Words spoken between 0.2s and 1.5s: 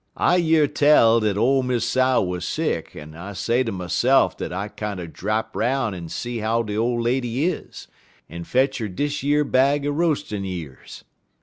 year tell dat